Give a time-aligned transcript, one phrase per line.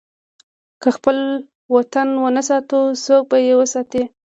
[0.81, 1.17] که خپل
[1.75, 4.03] وطن ونه ساتو، څوک به یې وساتي؟